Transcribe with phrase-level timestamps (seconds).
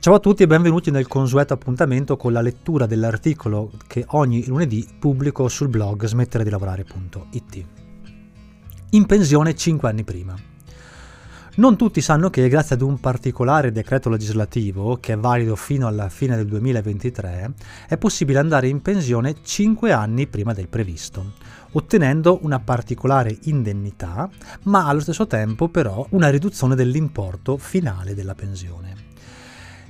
[0.00, 4.88] Ciao a tutti e benvenuti nel consueto appuntamento con la lettura dell'articolo che ogni lunedì
[4.98, 7.64] pubblico sul blog smettere di lavorare.it.
[8.92, 10.34] In pensione 5 anni prima.
[11.56, 16.08] Non tutti sanno che grazie ad un particolare decreto legislativo, che è valido fino alla
[16.08, 17.52] fine del 2023,
[17.86, 21.34] è possibile andare in pensione 5 anni prima del previsto,
[21.72, 24.30] ottenendo una particolare indennità,
[24.62, 29.09] ma allo stesso tempo però una riduzione dell'importo finale della pensione.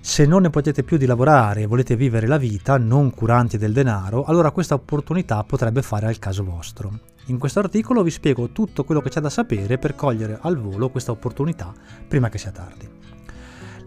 [0.03, 3.75] Se non ne potete più di lavorare e volete vivere la vita non curanti del
[3.75, 7.01] denaro, allora questa opportunità potrebbe fare al caso vostro.
[7.27, 10.89] In questo articolo vi spiego tutto quello che c'è da sapere per cogliere al volo
[10.89, 11.75] questa opportunità
[12.09, 12.89] prima che sia tardi.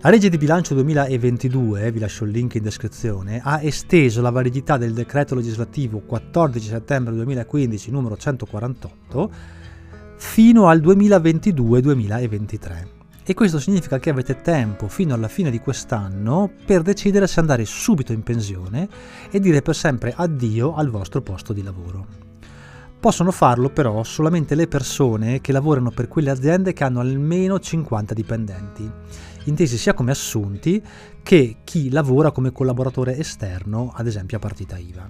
[0.01, 4.77] La legge di bilancio 2022, vi lascio il link in descrizione, ha esteso la validità
[4.77, 9.31] del decreto legislativo 14 settembre 2015 numero 148
[10.17, 16.81] fino al 2022-2023 e questo significa che avete tempo fino alla fine di quest'anno per
[16.81, 18.87] decidere se andare subito in pensione
[19.31, 22.05] e dire per sempre addio al vostro posto di lavoro.
[22.99, 28.13] Possono farlo però solamente le persone che lavorano per quelle aziende che hanno almeno 50
[28.13, 28.89] dipendenti,
[29.45, 30.81] intesi sia come assunti
[31.21, 35.09] che chi lavora come collaboratore esterno, ad esempio a partita IVA.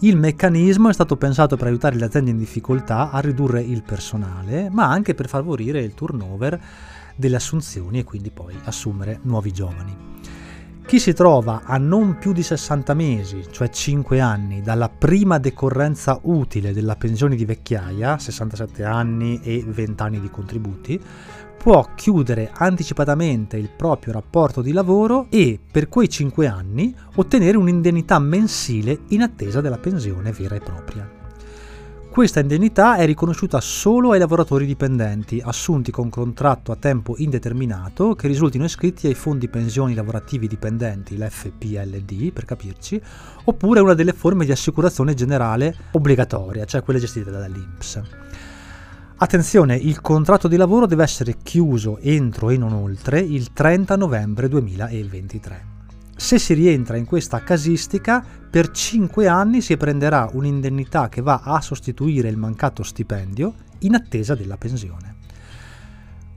[0.00, 4.68] Il meccanismo è stato pensato per aiutare le aziende in difficoltà a ridurre il personale,
[4.70, 6.60] ma anche per favorire il turnover
[7.16, 10.12] delle assunzioni e quindi poi assumere nuovi giovani.
[10.86, 16.20] Chi si trova a non più di 60 mesi, cioè 5 anni, dalla prima decorrenza
[16.24, 21.00] utile della pensione di vecchiaia, 67 anni e 20 anni di contributi,
[21.56, 28.18] può chiudere anticipatamente il proprio rapporto di lavoro e per quei 5 anni ottenere un'indennità
[28.18, 31.23] mensile in attesa della pensione vera e propria.
[32.14, 38.28] Questa indennità è riconosciuta solo ai lavoratori dipendenti assunti con contratto a tempo indeterminato che
[38.28, 43.02] risultino iscritti ai fondi pensioni lavorativi dipendenti, l'FPLD per capirci,
[43.46, 48.02] oppure una delle forme di assicurazione generale obbligatoria, cioè quelle gestite dall'INPS.
[49.16, 54.46] Attenzione, il contratto di lavoro deve essere chiuso entro e non oltre il 30 novembre
[54.46, 55.73] 2023.
[56.24, 61.60] Se si rientra in questa casistica, per 5 anni si prenderà un'indennità che va a
[61.60, 65.16] sostituire il mancato stipendio in attesa della pensione.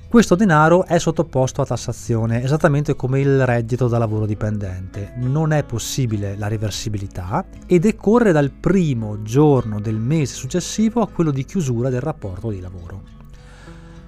[0.09, 5.13] Questo denaro è sottoposto a tassazione esattamente come il reddito da lavoro dipendente.
[5.19, 11.31] Non è possibile la reversibilità e decorre dal primo giorno del mese successivo a quello
[11.31, 13.16] di chiusura del rapporto di lavoro.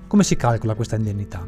[0.10, 1.48] Come si calcola questa indennità?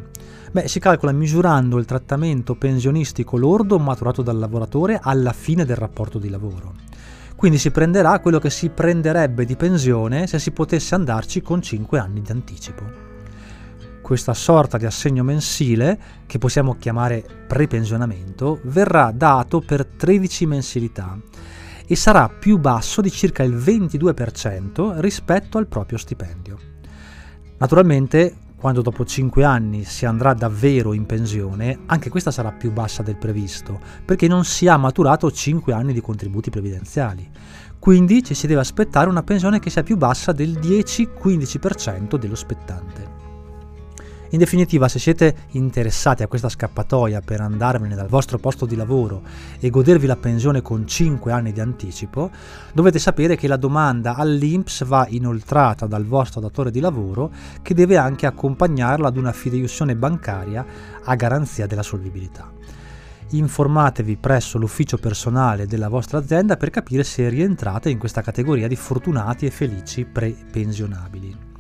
[0.52, 6.20] Beh, si calcola misurando il trattamento pensionistico lordo maturato dal lavoratore alla fine del rapporto
[6.20, 6.76] di lavoro.
[7.36, 11.98] Quindi si prenderà quello che si prenderebbe di pensione se si potesse andarci con 5
[11.98, 12.84] anni di anticipo.
[14.00, 21.20] Questa sorta di assegno mensile, che possiamo chiamare prepensionamento, verrà dato per 13 mensilità
[21.88, 26.70] e sarà più basso di circa il 22% rispetto al proprio stipendio.
[27.62, 33.02] Naturalmente quando dopo 5 anni si andrà davvero in pensione, anche questa sarà più bassa
[33.02, 37.28] del previsto, perché non si ha maturato 5 anni di contributi previdenziali.
[37.80, 43.31] Quindi ci si deve aspettare una pensione che sia più bassa del 10-15% dello spettante.
[44.34, 49.24] In definitiva, se siete interessati a questa scappatoia per andarvene dal vostro posto di lavoro
[49.60, 52.32] e godervi la pensione con 5 anni di anticipo,
[52.74, 57.30] dovete sapere che la domanda all'INPS va inoltrata dal vostro datore di lavoro
[57.62, 60.66] che deve anche accompagnarla ad una fideiussione bancaria
[61.04, 62.50] a garanzia della solvibilità.
[63.32, 68.78] Informatevi presso l'ufficio personale della vostra azienda per capire se rientrate in questa categoria di
[68.78, 71.51] fortunati e felici pre-pensionabili.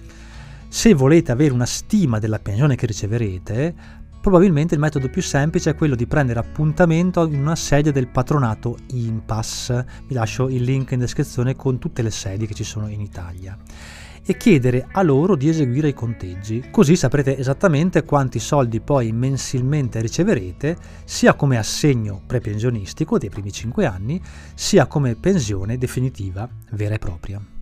[0.73, 3.75] Se volete avere una stima della pensione che riceverete,
[4.21, 8.77] probabilmente il metodo più semplice è quello di prendere appuntamento in una sede del patronato
[8.93, 9.83] INPAS.
[10.07, 13.57] Vi lascio il link in descrizione con tutte le sedi che ci sono in Italia
[14.25, 19.99] e chiedere a loro di eseguire i conteggi, così saprete esattamente quanti soldi poi mensilmente
[19.99, 24.21] riceverete, sia come assegno prepensionistico dei primi 5 anni,
[24.55, 27.59] sia come pensione definitiva vera e propria.